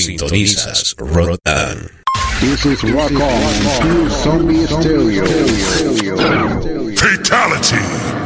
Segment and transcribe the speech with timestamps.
[0.00, 1.90] Sintonizas Rotan.
[2.40, 5.24] This is Rock On, Pure Zombie Stereo.
[6.96, 7.76] Fatality.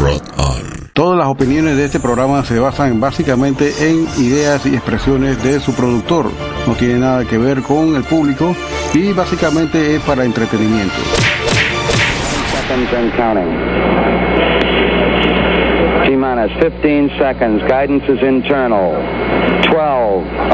[0.00, 0.90] Rotan.
[0.92, 5.74] Todas las opiniones de este programa se basan básicamente en ideas y expresiones de su
[5.74, 6.30] productor.
[6.66, 8.54] No tiene nada que ver con el público
[8.94, 10.94] y básicamente es para entretenimiento.
[12.66, 13.50] seconds and counting.
[16.06, 17.62] T minus 15 seconds.
[17.68, 18.92] Guidance is internal.
[19.70, 20.25] 12,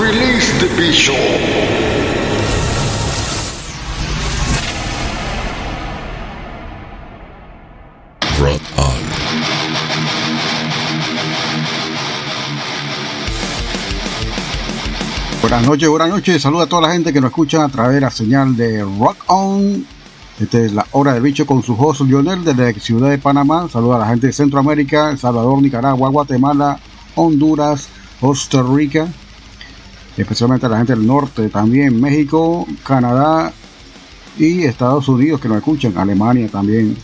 [0.00, 1.14] Release the Bishop.
[15.42, 16.40] Buenas noches, buenas noches.
[16.40, 19.16] Saluda a toda la gente que nos escucha a través de la señal de Rock
[19.26, 19.84] On.
[20.40, 23.68] Esta es la hora del bicho con su host Lionel desde la ciudad de Panamá.
[23.70, 26.80] Saluda a la gente de Centroamérica, El Salvador, Nicaragua, Guatemala,
[27.14, 29.12] Honduras, Costa Rica.
[30.16, 33.52] Especialmente a la gente del norte, también México, Canadá
[34.38, 35.96] y Estados Unidos que nos escuchan.
[35.96, 36.96] Alemania también.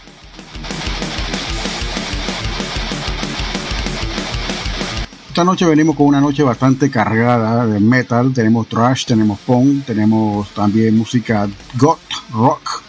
[5.38, 8.32] Esta noche venimos con una noche bastante cargada de metal.
[8.34, 12.00] Tenemos thrash, tenemos punk, tenemos también música goth,
[12.32, 12.82] rock.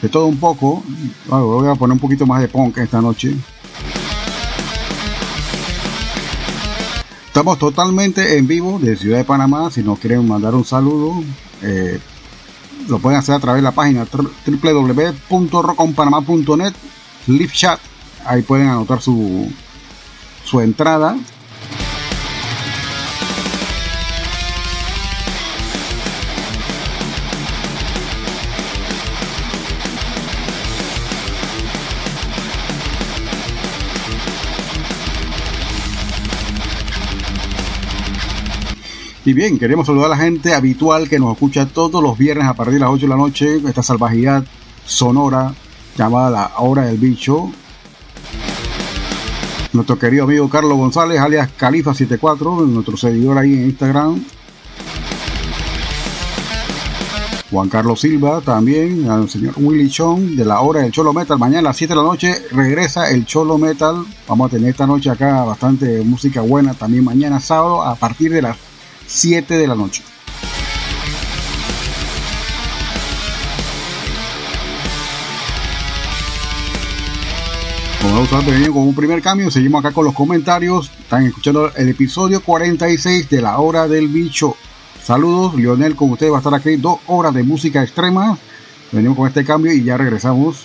[0.00, 0.84] De todo un poco.
[1.28, 3.34] Ah, Voy a poner un poquito más de punk esta noche.
[7.38, 9.70] Estamos totalmente en vivo de Ciudad de Panamá.
[9.70, 11.22] Si nos quieren mandar un saludo,
[11.62, 12.00] eh,
[12.88, 16.74] lo pueden hacer a través de la página www.rockonpanamá.net.
[17.28, 17.78] Live chat.
[18.26, 19.48] Ahí pueden anotar su,
[20.44, 21.16] su entrada.
[39.28, 42.54] Y bien, queremos saludar a la gente habitual que nos escucha todos los viernes a
[42.54, 44.42] partir de las 8 de la noche, esta salvajidad
[44.86, 45.52] sonora
[45.98, 47.52] llamada La Hora del Bicho.
[49.74, 54.24] Nuestro querido amigo Carlos González, alias Califa74, nuestro seguidor ahí en Instagram.
[57.50, 61.38] Juan Carlos Silva también, al señor Willy Chong de la hora del Cholo Metal.
[61.38, 64.06] Mañana a las 7 de la noche regresa el Cholo Metal.
[64.26, 66.72] Vamos a tener esta noche acá bastante música buena.
[66.72, 68.67] También mañana sábado a partir de las
[69.08, 70.02] 7 de la noche.
[78.02, 80.90] Como con un primer cambio, seguimos acá con los comentarios.
[81.00, 84.56] Están escuchando el episodio 46 de la hora del bicho.
[85.02, 88.38] Saludos, Lionel con ustedes va a estar aquí dos horas de música extrema.
[88.92, 90.64] Venimos con este cambio y ya regresamos.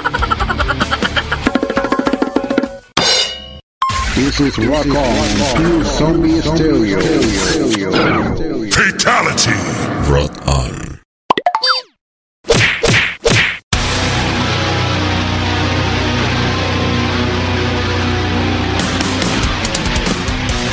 [4.21, 6.99] This is Rock On, Pure Zombie Stereo.
[8.69, 9.51] Fatality.
[10.11, 10.40] Rotan.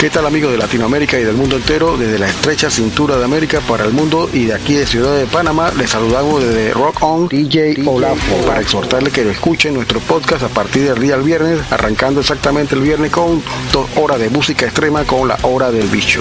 [0.00, 1.96] ¿Qué tal amigos de Latinoamérica y del mundo entero?
[1.96, 5.26] Desde la estrecha cintura de América para el mundo y de aquí de Ciudad de
[5.26, 10.44] Panamá les saludamos desde Rock On DJ Olafo para exhortarle que lo escuchen nuestro podcast
[10.44, 13.42] a partir del día al viernes, arrancando exactamente el viernes con
[13.72, 16.20] dos horas de música extrema con la hora del bicho.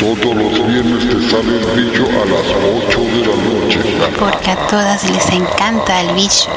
[0.00, 2.46] Todos los viernes te sale el bicho a las
[2.88, 3.78] 8 de la noche.
[4.18, 6.50] Porque a todas les encanta el bicho.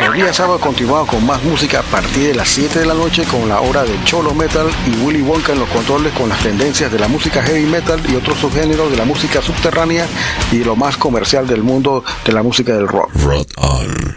[0.00, 3.24] Los días sábados continuamos con más música a partir de las 7 de la noche
[3.24, 6.90] con la hora del Cholo Metal y Willy Wonka en los controles con las tendencias
[6.90, 10.06] de la música heavy metal y otros subgéneros de la música subterránea
[10.52, 13.10] y lo más comercial del mundo de la música del rock.
[13.14, 14.16] Rotan.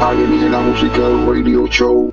[0.00, 2.12] Alienígena Musical Radio Show.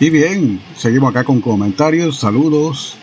[0.00, 2.96] Y bien, seguimos acá con comentarios, saludos.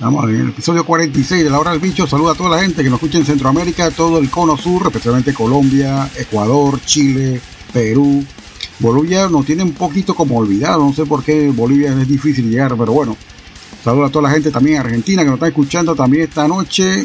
[0.00, 2.06] Vamos en el episodio 46 de la hora del bicho.
[2.06, 5.34] Saluda a toda la gente que nos escucha en Centroamérica, todo el cono sur, especialmente
[5.34, 7.42] Colombia, Ecuador, Chile,
[7.74, 8.24] Perú.
[8.78, 12.74] Bolivia nos tiene un poquito como olvidado, no sé por qué Bolivia es difícil llegar,
[12.74, 13.18] pero bueno.
[13.84, 17.04] Saluda a toda la gente también en Argentina que nos está escuchando también esta noche.